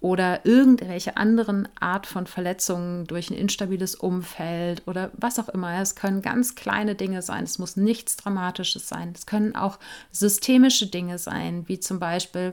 [0.00, 5.80] oder irgendwelche anderen Art von Verletzungen durch ein instabiles Umfeld oder was auch immer.
[5.80, 9.12] Es können ganz kleine Dinge sein, es muss nichts Dramatisches sein.
[9.14, 9.78] Es können auch
[10.12, 12.52] systemische Dinge sein, wie zum Beispiel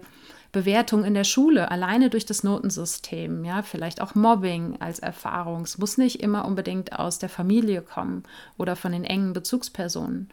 [0.54, 5.64] Bewertung in der Schule, alleine durch das Notensystem, ja, vielleicht auch Mobbing als Erfahrung.
[5.64, 8.24] Es muss nicht immer unbedingt aus der Familie kommen
[8.58, 10.30] oder von den engen Bezugspersonen.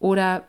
[0.00, 0.42] Oder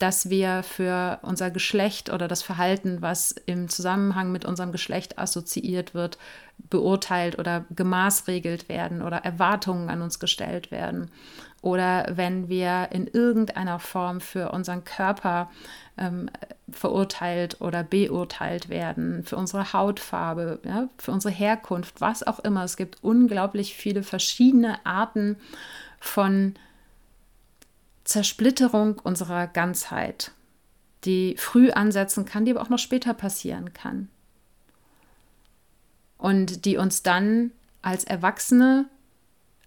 [0.00, 5.94] dass wir für unser Geschlecht oder das Verhalten, was im Zusammenhang mit unserem Geschlecht assoziiert
[5.94, 6.18] wird,
[6.70, 11.10] beurteilt oder gemaßregelt werden oder Erwartungen an uns gestellt werden.
[11.60, 15.50] Oder wenn wir in irgendeiner Form für unseren Körper
[15.96, 16.30] ähm,
[16.70, 22.62] verurteilt oder beurteilt werden, für unsere Hautfarbe, ja, für unsere Herkunft, was auch immer.
[22.62, 25.36] Es gibt unglaublich viele verschiedene Arten
[25.98, 26.54] von
[28.04, 30.30] Zersplitterung unserer Ganzheit,
[31.04, 34.08] die früh ansetzen kann, die aber auch noch später passieren kann.
[36.18, 37.50] Und die uns dann
[37.82, 38.86] als Erwachsene,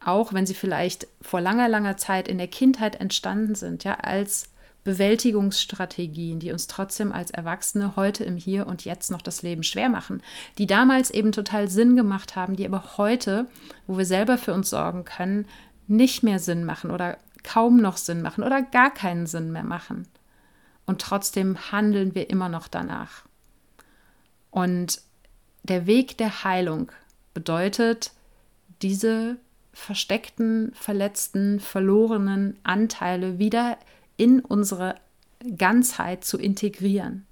[0.03, 4.49] auch wenn sie vielleicht vor langer, langer Zeit in der Kindheit entstanden sind, ja, als
[4.83, 9.89] Bewältigungsstrategien, die uns trotzdem als Erwachsene heute im Hier und Jetzt noch das Leben schwer
[9.89, 10.23] machen,
[10.57, 13.47] die damals eben total Sinn gemacht haben, die aber heute,
[13.85, 15.45] wo wir selber für uns sorgen können,
[15.87, 20.07] nicht mehr Sinn machen oder kaum noch Sinn machen oder gar keinen Sinn mehr machen.
[20.87, 23.23] Und trotzdem handeln wir immer noch danach.
[24.49, 25.01] Und
[25.63, 26.91] der Weg der Heilung
[27.35, 28.11] bedeutet,
[28.81, 29.37] diese
[29.73, 33.77] versteckten, verletzten, verlorenen Anteile wieder
[34.17, 34.95] in unsere
[35.57, 37.25] Ganzheit zu integrieren.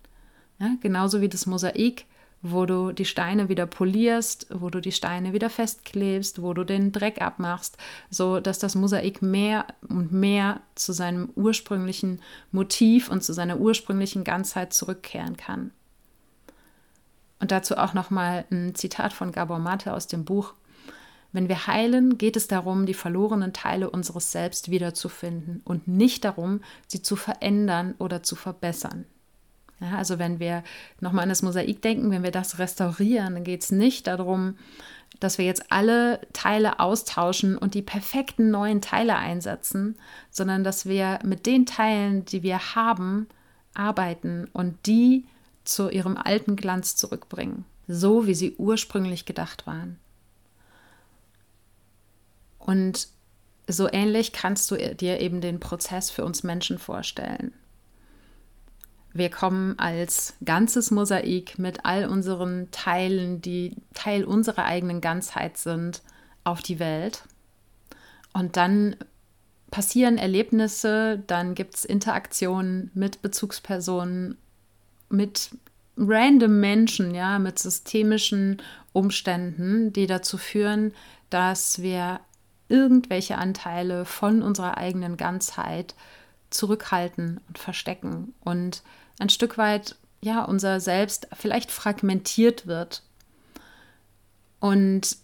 [0.60, 2.06] Ja, genauso wie das Mosaik
[2.41, 6.91] wo du die Steine wieder polierst, wo du die Steine wieder festklebst, wo du den
[6.91, 7.78] Dreck abmachst,
[8.10, 12.21] so dass das Mosaik mehr und mehr zu seinem ursprünglichen
[12.52, 15.71] Motiv und zu seiner ursprünglichen Ganzheit zurückkehren kann.
[17.39, 20.54] Und dazu auch noch mal ein Zitat von Gabor Mate aus dem Buch
[21.31, 26.61] wenn wir heilen, geht es darum, die verlorenen Teile unseres Selbst wiederzufinden und nicht darum,
[26.87, 29.05] sie zu verändern oder zu verbessern.
[29.79, 30.63] Ja, also wenn wir
[30.99, 34.55] nochmal an das Mosaik denken, wenn wir das restaurieren, dann geht es nicht darum,
[35.19, 39.97] dass wir jetzt alle Teile austauschen und die perfekten neuen Teile einsetzen,
[40.31, 43.27] sondern dass wir mit den Teilen, die wir haben,
[43.73, 45.25] arbeiten und die
[45.63, 49.97] zu ihrem alten Glanz zurückbringen, so wie sie ursprünglich gedacht waren.
[52.69, 53.08] Und
[53.65, 57.51] so ähnlich kannst du dir eben den Prozess für uns Menschen vorstellen.
[59.12, 66.03] Wir kommen als ganzes Mosaik mit all unseren Teilen, die Teil unserer eigenen Ganzheit sind,
[66.43, 67.23] auf die Welt.
[68.34, 68.95] Und dann
[69.71, 74.38] passieren Erlebnisse, dann gibt es Interaktionen mit Bezugspersonen,
[75.10, 75.49] mit
[75.97, 78.62] random Menschen, ja, mit systemischen
[78.93, 80.93] Umständen, die dazu führen,
[81.32, 82.19] dass wir
[82.69, 85.95] irgendwelche Anteile von unserer eigenen Ganzheit
[86.49, 88.82] zurückhalten und verstecken und
[89.19, 93.03] ein Stück weit ja unser Selbst vielleicht fragmentiert wird.
[94.60, 95.17] Und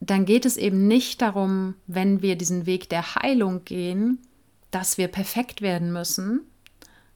[0.00, 4.18] dann geht es eben nicht darum, wenn wir diesen Weg der Heilung gehen,
[4.70, 6.40] dass wir perfekt werden müssen,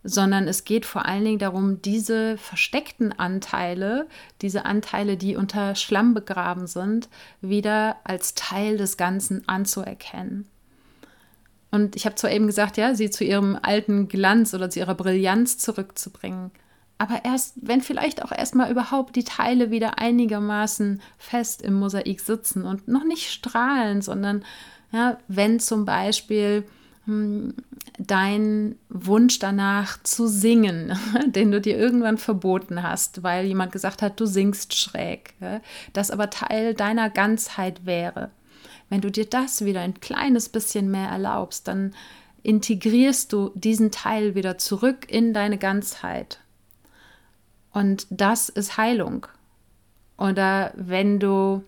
[0.06, 4.06] sondern es geht vor allen Dingen darum, diese versteckten Anteile,
[4.40, 7.08] diese Anteile, die unter Schlamm begraben sind,
[7.40, 10.46] wieder als Teil des Ganzen anzuerkennen.
[11.70, 14.94] Und ich habe zwar eben gesagt, ja, sie zu ihrem alten Glanz oder zu ihrer
[14.94, 16.52] Brillanz zurückzubringen,
[16.98, 22.64] aber erst, wenn vielleicht auch erstmal überhaupt die Teile wieder einigermaßen fest im Mosaik sitzen
[22.64, 24.44] und noch nicht strahlen, sondern
[24.92, 26.64] ja, wenn zum Beispiel
[27.06, 34.18] dein Wunsch danach zu singen, den du dir irgendwann verboten hast, weil jemand gesagt hat,
[34.18, 35.34] du singst schräg,
[35.92, 38.30] das aber Teil deiner Ganzheit wäre.
[38.88, 41.94] Wenn du dir das wieder ein kleines bisschen mehr erlaubst, dann
[42.42, 46.40] integrierst du diesen Teil wieder zurück in deine Ganzheit
[47.76, 49.26] und das ist Heilung.
[50.16, 51.62] Oder wenn du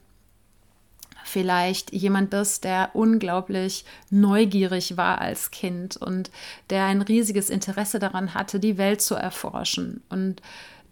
[1.29, 6.31] vielleicht jemand bist, der unglaublich neugierig war als Kind und
[6.71, 10.03] der ein riesiges Interesse daran hatte, die Welt zu erforschen.
[10.09, 10.43] Und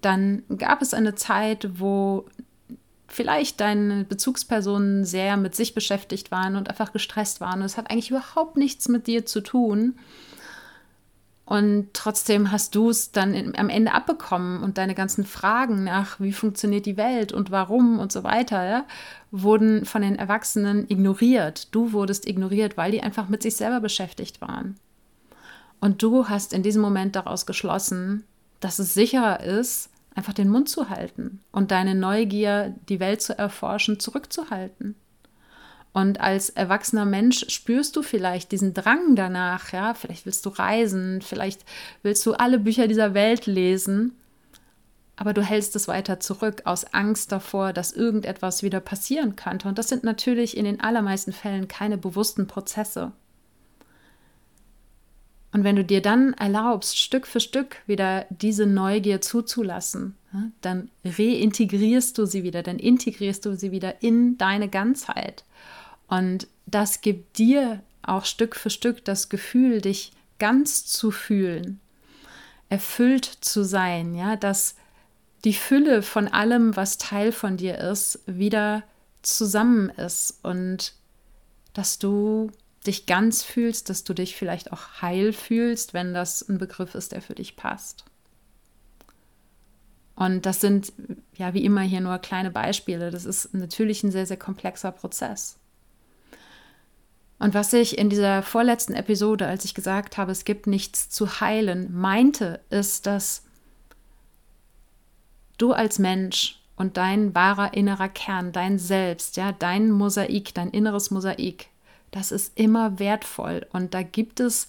[0.00, 2.26] dann gab es eine Zeit, wo
[3.08, 7.60] vielleicht deine Bezugspersonen sehr mit sich beschäftigt waren und einfach gestresst waren.
[7.60, 9.98] Und es hat eigentlich überhaupt nichts mit dir zu tun.
[11.46, 16.18] Und trotzdem hast du es dann in, am Ende abbekommen und deine ganzen Fragen nach,
[16.18, 18.84] wie funktioniert die Welt und warum und so weiter, ja,
[19.30, 21.72] wurden von den Erwachsenen ignoriert.
[21.72, 24.74] Du wurdest ignoriert, weil die einfach mit sich selber beschäftigt waren.
[25.80, 28.24] Und du hast in diesem Moment daraus geschlossen,
[28.58, 33.38] dass es sicherer ist, einfach den Mund zu halten und deine Neugier, die Welt zu
[33.38, 34.96] erforschen, zurückzuhalten.
[35.96, 41.22] Und als erwachsener Mensch spürst du vielleicht diesen Drang danach, ja, vielleicht willst du reisen,
[41.22, 41.64] vielleicht
[42.02, 44.12] willst du alle Bücher dieser Welt lesen,
[45.16, 49.68] aber du hältst es weiter zurück aus Angst davor, dass irgendetwas wieder passieren könnte.
[49.68, 53.12] Und das sind natürlich in den allermeisten Fällen keine bewussten Prozesse.
[55.50, 60.14] Und wenn du dir dann erlaubst, Stück für Stück wieder diese Neugier zuzulassen,
[60.60, 65.42] dann reintegrierst du sie wieder, dann integrierst du sie wieder in deine Ganzheit.
[66.08, 71.80] Und das gibt dir auch Stück für Stück das Gefühl, dich ganz zu fühlen,
[72.68, 74.76] erfüllt zu sein, ja, dass
[75.44, 78.82] die Fülle von allem, was Teil von dir ist, wieder
[79.22, 80.94] zusammen ist und
[81.72, 82.50] dass du
[82.86, 87.12] dich ganz fühlst, dass du dich vielleicht auch heil fühlst, wenn das ein Begriff ist,
[87.12, 88.04] der für dich passt.
[90.14, 90.92] Und das sind
[91.34, 93.10] ja wie immer hier nur kleine Beispiele.
[93.10, 95.58] Das ist natürlich ein sehr, sehr komplexer Prozess.
[97.38, 101.40] Und was ich in dieser vorletzten Episode, als ich gesagt habe, es gibt nichts zu
[101.40, 103.42] heilen, meinte, ist, dass
[105.58, 111.10] du als Mensch und dein wahrer innerer Kern, dein Selbst, ja, dein Mosaik, dein inneres
[111.10, 111.68] Mosaik,
[112.10, 113.66] das ist immer wertvoll.
[113.72, 114.68] Und da gibt es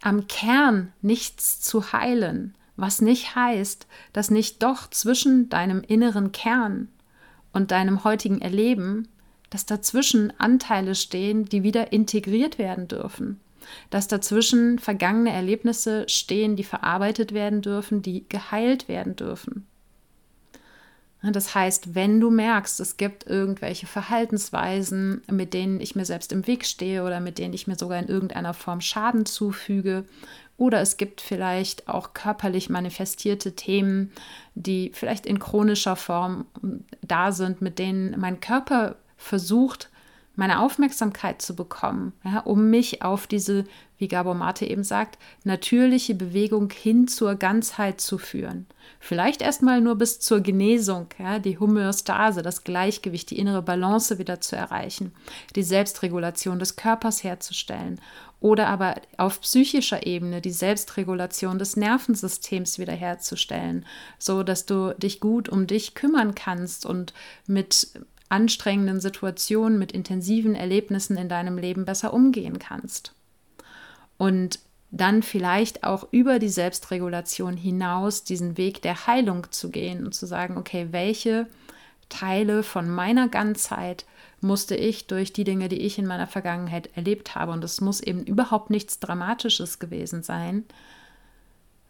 [0.00, 6.88] am Kern nichts zu heilen, was nicht heißt, dass nicht doch zwischen deinem inneren Kern
[7.52, 9.08] und deinem heutigen Erleben
[9.50, 13.40] dass dazwischen Anteile stehen, die wieder integriert werden dürfen,
[13.90, 19.66] dass dazwischen vergangene Erlebnisse stehen, die verarbeitet werden dürfen, die geheilt werden dürfen.
[21.22, 26.46] Das heißt, wenn du merkst, es gibt irgendwelche Verhaltensweisen, mit denen ich mir selbst im
[26.46, 30.04] Weg stehe oder mit denen ich mir sogar in irgendeiner Form Schaden zufüge,
[30.56, 34.12] oder es gibt vielleicht auch körperlich manifestierte Themen,
[34.54, 36.44] die vielleicht in chronischer Form
[37.00, 39.90] da sind, mit denen mein Körper versucht,
[40.36, 43.64] meine Aufmerksamkeit zu bekommen, ja, um mich auf diese,
[43.98, 48.66] wie Gabor Mate eben sagt, natürliche Bewegung hin zur Ganzheit zu führen.
[49.00, 54.40] Vielleicht erstmal nur bis zur Genesung, ja, die Homöostase, das Gleichgewicht, die innere Balance wieder
[54.40, 55.12] zu erreichen,
[55.56, 58.00] die Selbstregulation des Körpers herzustellen
[58.40, 63.84] oder aber auf psychischer Ebene die Selbstregulation des Nervensystems wiederherzustellen,
[64.18, 67.12] so dass du dich gut um dich kümmern kannst und
[67.46, 67.88] mit
[68.30, 73.12] anstrengenden Situationen, mit intensiven Erlebnissen in deinem Leben besser umgehen kannst.
[74.16, 74.60] Und
[74.90, 80.26] dann vielleicht auch über die Selbstregulation hinaus diesen Weg der Heilung zu gehen und zu
[80.26, 81.46] sagen, okay, welche
[82.08, 84.04] Teile von meiner Ganzheit
[84.40, 88.00] musste ich durch die Dinge, die ich in meiner Vergangenheit erlebt habe, und es muss
[88.00, 90.64] eben überhaupt nichts Dramatisches gewesen sein,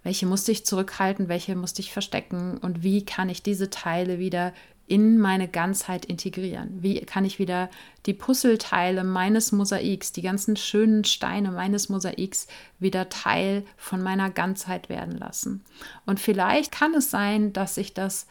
[0.03, 4.53] welche musste ich zurückhalten, welche musste ich verstecken und wie kann ich diese Teile wieder
[4.91, 6.82] in meine Ganzheit integrieren?
[6.82, 7.70] Wie kann ich wieder
[8.07, 12.49] die Puzzleteile meines Mosaiks, die ganzen schönen Steine meines Mosaiks
[12.80, 15.64] wieder Teil von meiner Ganzheit werden lassen?
[16.07, 18.26] Und vielleicht kann es sein, dass sich das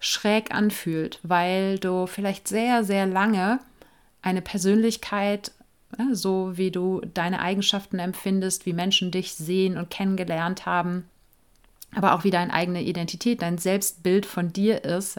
[0.00, 3.58] schräg anfühlt, weil du vielleicht sehr, sehr lange
[4.22, 5.52] eine Persönlichkeit,
[6.12, 11.04] so wie du deine Eigenschaften empfindest, wie Menschen dich sehen und kennengelernt haben,
[11.96, 15.18] aber auch wie deine eigene Identität, dein Selbstbild von dir ist,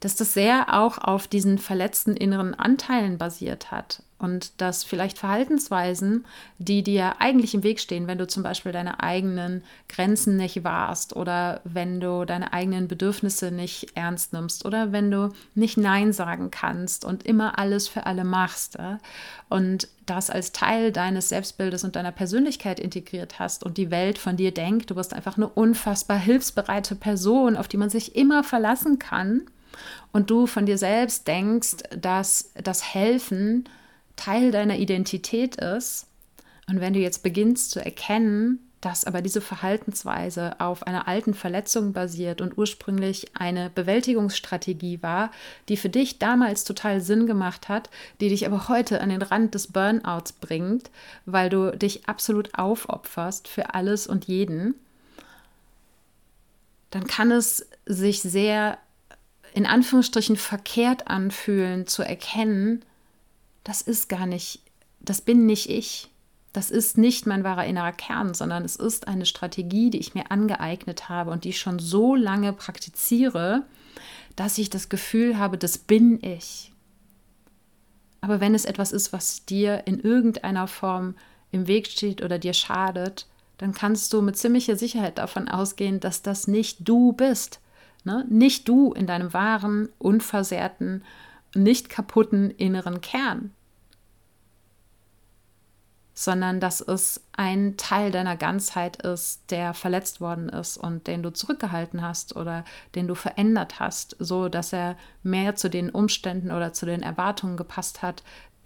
[0.00, 6.24] dass das sehr auch auf diesen verletzten inneren Anteilen basiert hat und dass vielleicht Verhaltensweisen,
[6.58, 11.14] die dir eigentlich im Weg stehen, wenn du zum Beispiel deine eigenen Grenzen nicht wahrst
[11.14, 16.50] oder wenn du deine eigenen Bedürfnisse nicht ernst nimmst oder wenn du nicht Nein sagen
[16.50, 18.98] kannst und immer alles für alle machst ja?
[19.48, 24.36] und das als Teil deines Selbstbildes und deiner Persönlichkeit integriert hast und die Welt von
[24.36, 28.98] dir denkt, du bist einfach eine unfassbar hilfsbereite Person, auf die man sich immer verlassen
[28.98, 29.42] kann
[30.12, 33.68] und du von dir selbst denkst, dass das Helfen
[34.16, 36.06] Teil deiner Identität ist,
[36.68, 41.92] und wenn du jetzt beginnst zu erkennen, dass aber diese Verhaltensweise auf einer alten Verletzung
[41.92, 45.32] basiert und ursprünglich eine Bewältigungsstrategie war,
[45.68, 47.90] die für dich damals total Sinn gemacht hat,
[48.20, 50.90] die dich aber heute an den Rand des Burnouts bringt,
[51.26, 54.74] weil du dich absolut aufopferst für alles und jeden,
[56.90, 58.78] dann kann es sich sehr
[59.58, 62.84] in Anführungsstrichen verkehrt anfühlen, zu erkennen,
[63.64, 64.60] das ist gar nicht,
[65.00, 66.10] das bin nicht ich.
[66.52, 70.30] Das ist nicht mein wahrer innerer Kern, sondern es ist eine Strategie, die ich mir
[70.30, 73.64] angeeignet habe und die ich schon so lange praktiziere,
[74.36, 76.72] dass ich das Gefühl habe, das bin ich.
[78.20, 81.16] Aber wenn es etwas ist, was dir in irgendeiner Form
[81.50, 86.22] im Weg steht oder dir schadet, dann kannst du mit ziemlicher Sicherheit davon ausgehen, dass
[86.22, 87.58] das nicht du bist,
[88.04, 88.24] Ne?
[88.28, 91.04] Nicht du in deinem wahren, unversehrten,
[91.54, 93.52] nicht kaputten inneren Kern,
[96.14, 101.32] sondern dass es ein Teil deiner Ganzheit ist, der verletzt worden ist und den du
[101.32, 106.72] zurückgehalten hast oder den du verändert hast, so dass er mehr zu den Umständen oder
[106.72, 108.24] zu den Erwartungen gepasst hat,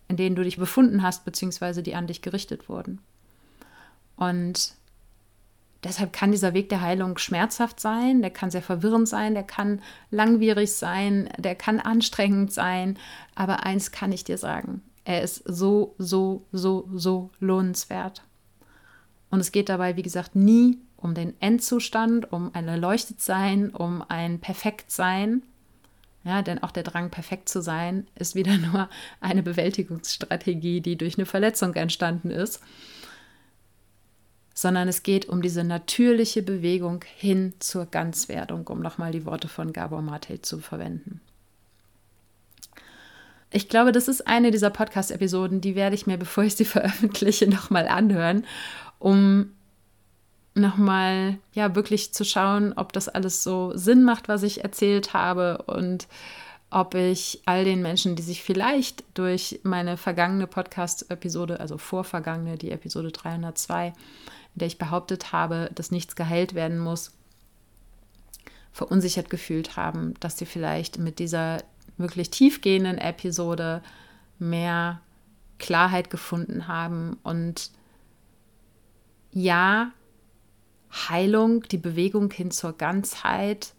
[0.09, 3.01] in denen du dich befunden hast, beziehungsweise die an dich gerichtet wurden.
[4.17, 4.75] Und
[5.85, 9.83] Deshalb kann dieser Weg der Heilung schmerzhaft sein, der kann sehr verwirrend sein, der kann
[10.11, 12.99] langwierig sein, der kann anstrengend sein.
[13.35, 18.23] Aber eins kann ich dir sagen, er ist so, so, so, so lohnenswert.
[19.31, 24.39] Und es geht dabei, wie gesagt, nie um den Endzustand, um ein Erleuchtetsein, um ein
[24.39, 25.43] Perfektsein.
[26.23, 28.89] Ja, denn auch der Drang, perfekt zu sein, ist wieder nur
[29.21, 32.61] eine Bewältigungsstrategie, die durch eine Verletzung entstanden ist
[34.63, 39.73] sondern es geht um diese natürliche Bewegung hin zur Ganzwerdung, um nochmal die Worte von
[39.73, 41.21] Gabor Mate zu verwenden.
[43.51, 47.51] Ich glaube, das ist eine dieser Podcast-Episoden, die werde ich mir, bevor ich sie veröffentliche,
[47.51, 48.47] nochmal anhören,
[49.01, 49.51] um
[50.55, 55.59] nochmal ja wirklich zu schauen, ob das alles so Sinn macht, was ich erzählt habe
[55.67, 56.07] und
[56.71, 62.71] ob ich all den Menschen, die sich vielleicht durch meine vergangene Podcast-Episode, also vorvergangene, die
[62.71, 63.93] Episode 302,
[64.55, 67.13] in der ich behauptet habe, dass nichts geheilt werden muss,
[68.73, 71.63] verunsichert gefühlt haben, dass sie vielleicht mit dieser
[71.99, 73.83] wirklich tiefgehenden Episode
[74.39, 75.01] mehr
[75.59, 77.71] Klarheit gefunden haben und
[79.31, 79.93] ja,
[80.93, 83.73] Heilung, die Bewegung hin zur Ganzheit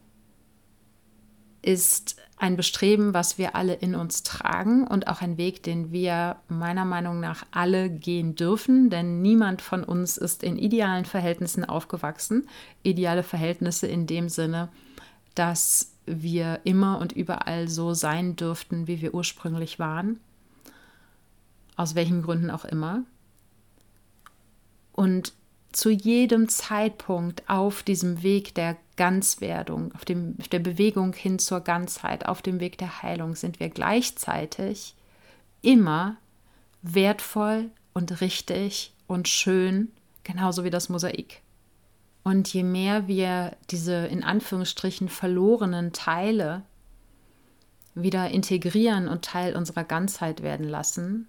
[1.62, 6.36] ist ein Bestreben, was wir alle in uns tragen und auch ein Weg, den wir
[6.50, 12.50] meiner Meinung nach alle gehen dürfen, denn niemand von uns ist in idealen Verhältnissen aufgewachsen.
[12.84, 14.68] Ideale Verhältnisse in dem Sinne,
[15.36, 20.20] dass wir immer und überall so sein dürften, wie wir ursprünglich waren,
[21.78, 23.04] aus welchen Gründen auch immer.
[24.92, 25.32] Und
[25.74, 31.62] zu jedem Zeitpunkt auf diesem Weg der Ganzwerdung, auf, dem, auf der Bewegung hin zur
[31.62, 34.96] Ganzheit, auf dem Weg der Heilung sind wir gleichzeitig
[35.62, 36.18] immer
[36.82, 39.92] wertvoll und richtig und schön,
[40.24, 41.42] genauso wie das Mosaik.
[42.24, 46.64] Und je mehr wir diese in Anführungsstrichen verlorenen Teile
[47.96, 51.28] wieder integrieren und Teil unserer Ganzheit werden lassen,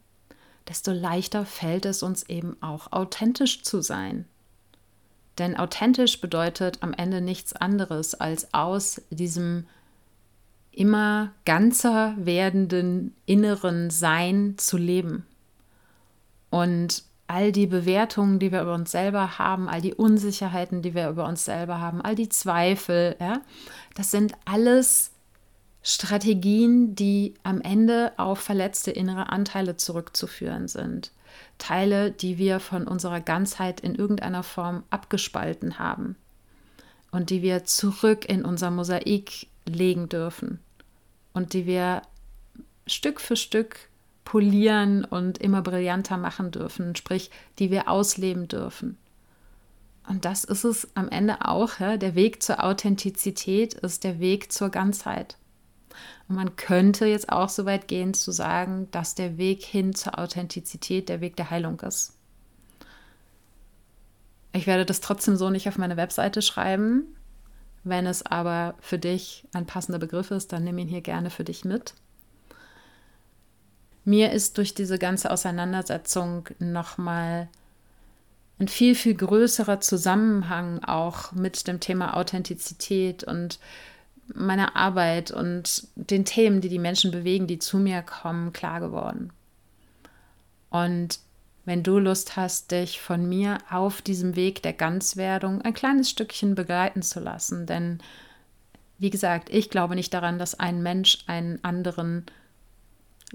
[0.68, 4.26] desto leichter fällt es uns eben auch authentisch zu sein.
[5.38, 9.66] Denn authentisch bedeutet am Ende nichts anderes, als aus diesem
[10.70, 15.26] immer ganzer werdenden inneren Sein zu leben.
[16.50, 21.08] Und all die Bewertungen, die wir über uns selber haben, all die Unsicherheiten, die wir
[21.08, 23.40] über uns selber haben, all die Zweifel, ja,
[23.94, 25.10] das sind alles
[25.82, 31.12] Strategien, die am Ende auf verletzte innere Anteile zurückzuführen sind.
[31.58, 36.16] Teile, die wir von unserer Ganzheit in irgendeiner Form abgespalten haben
[37.10, 40.58] und die wir zurück in unser Mosaik legen dürfen
[41.32, 42.02] und die wir
[42.86, 43.88] Stück für Stück
[44.24, 48.98] polieren und immer brillanter machen dürfen, sprich, die wir ausleben dürfen.
[50.08, 51.80] Und das ist es am Ende auch.
[51.80, 51.96] Ja?
[51.96, 55.38] Der Weg zur Authentizität ist der Weg zur Ganzheit.
[56.28, 60.18] Und man könnte jetzt auch so weit gehen zu sagen, dass der Weg hin zur
[60.18, 62.14] Authentizität der Weg der Heilung ist.
[64.52, 67.16] Ich werde das trotzdem so nicht auf meine Webseite schreiben.
[67.82, 71.44] Wenn es aber für dich ein passender Begriff ist, dann nimm ihn hier gerne für
[71.44, 71.94] dich mit.
[74.04, 77.48] Mir ist durch diese ganze Auseinandersetzung nochmal
[78.58, 83.58] ein viel, viel größerer Zusammenhang auch mit dem Thema Authentizität und
[84.32, 89.32] meiner Arbeit und den Themen, die die Menschen bewegen, die zu mir kommen, klar geworden.
[90.70, 91.18] Und
[91.64, 96.54] wenn du Lust hast, dich von mir auf diesem Weg der Ganzwerdung ein kleines Stückchen
[96.54, 97.98] begleiten zu lassen, denn
[98.98, 102.24] wie gesagt, ich glaube nicht daran, dass ein Mensch einen anderen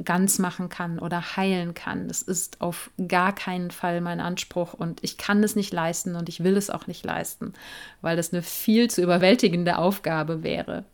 [0.03, 2.07] ganz machen kann oder heilen kann.
[2.07, 6.29] Das ist auf gar keinen Fall mein Anspruch und ich kann es nicht leisten und
[6.29, 7.53] ich will es auch nicht leisten,
[8.01, 10.85] weil das eine viel zu überwältigende Aufgabe wäre,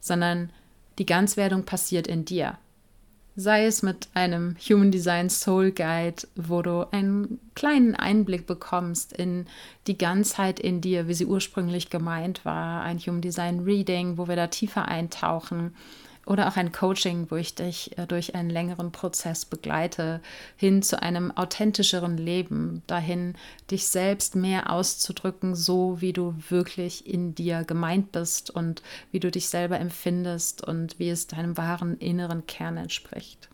[0.00, 0.50] sondern
[0.98, 2.58] die Ganzwerdung passiert in dir.
[3.34, 9.46] Sei es mit einem Human Design Soul Guide, wo du einen kleinen Einblick bekommst in
[9.86, 14.36] die Ganzheit in dir, wie sie ursprünglich gemeint war, ein Human Design Reading, wo wir
[14.36, 15.74] da tiefer eintauchen,
[16.26, 20.20] oder auch ein Coaching, wo ich dich äh, durch einen längeren Prozess begleite,
[20.56, 23.34] hin zu einem authentischeren Leben, dahin,
[23.70, 29.30] dich selbst mehr auszudrücken, so wie du wirklich in dir gemeint bist und wie du
[29.30, 33.48] dich selber empfindest und wie es deinem wahren inneren Kern entspricht.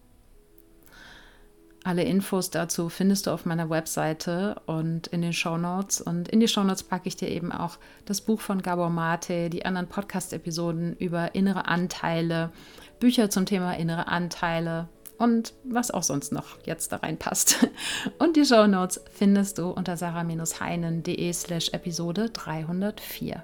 [1.89, 6.03] Alle Infos dazu findest du auf meiner Webseite und in den Show Notes.
[6.03, 9.49] Und in die Show Notes packe ich dir eben auch das Buch von Gabor Mate,
[9.49, 12.51] die anderen Podcast-Episoden über innere Anteile,
[13.01, 17.67] Bücher zum Thema innere Anteile und was auch sonst noch jetzt da reinpasst.
[18.19, 23.43] Und die Show Notes findest du unter sarah-heinen.de slash Episode 304.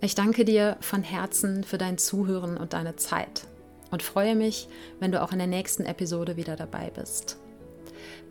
[0.00, 3.46] Ich danke dir von Herzen für dein Zuhören und deine Zeit
[3.90, 4.68] und freue mich,
[5.00, 7.38] wenn du auch in der nächsten Episode wieder dabei bist.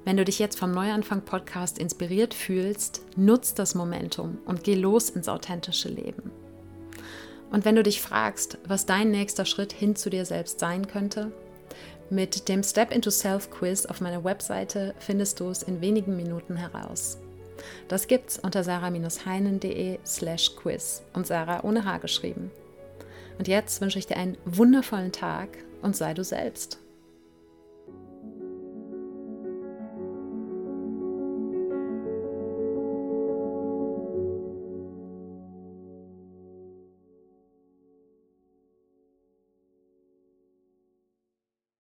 [0.04, 5.10] Wenn du dich jetzt vom Neuanfang Podcast inspiriert fühlst, nutz das Momentum und geh los
[5.10, 6.32] ins authentische Leben.
[7.52, 11.32] Und wenn du dich fragst, was dein nächster Schritt hin zu dir selbst sein könnte,
[12.10, 16.56] mit dem Step into Self Quiz auf meiner Webseite findest du es in wenigen Minuten
[16.56, 17.18] heraus.
[17.88, 22.52] Das gibt's unter sarah-heinen.de slash quiz und Sarah ohne H geschrieben.
[23.38, 25.50] Und jetzt wünsche ich dir einen wundervollen Tag
[25.82, 26.80] und sei du selbst.